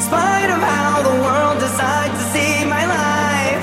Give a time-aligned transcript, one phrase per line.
[0.00, 3.60] In spite of how the world decides to see my life,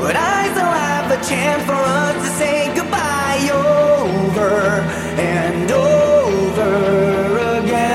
[0.00, 4.80] but I still have a chance for us to say goodbye over
[5.20, 6.70] and over
[7.58, 7.90] again.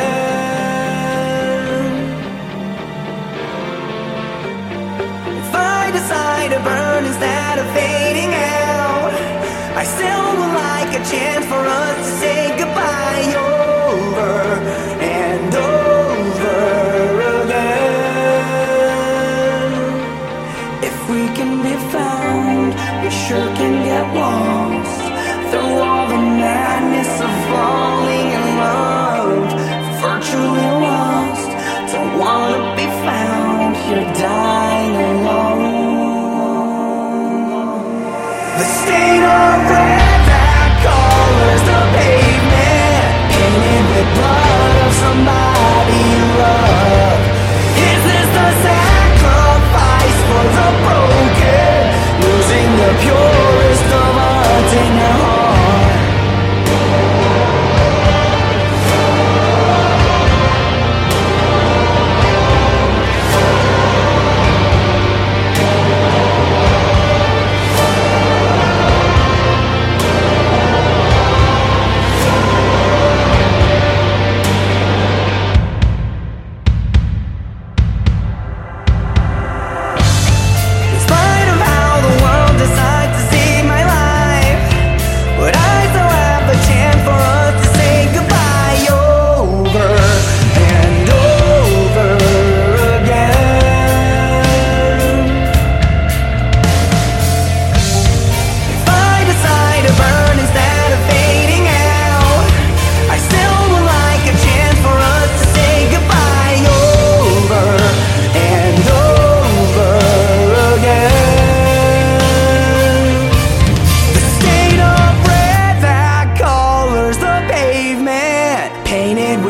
[5.41, 9.11] If I decide to burn instead of fading out,
[9.75, 12.44] I still would like a chance for us to say.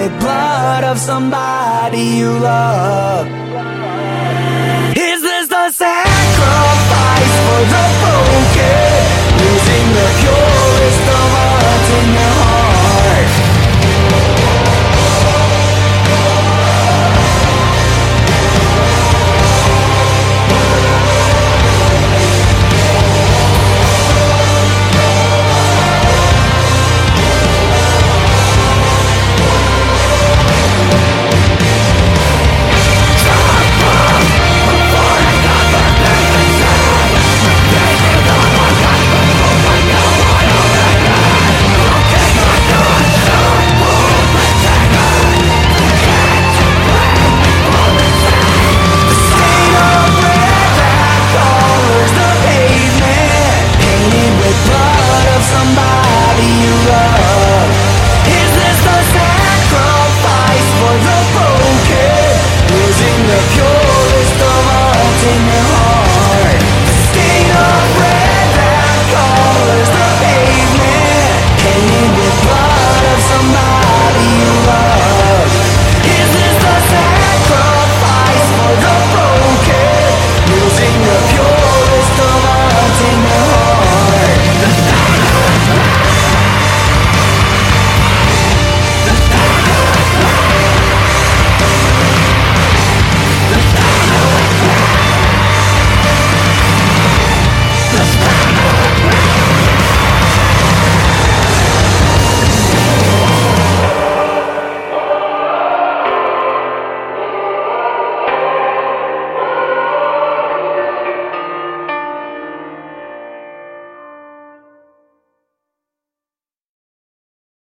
[0.06, 3.28] with blood of somebody you love.
[4.96, 8.05] Is this the sacrifice for the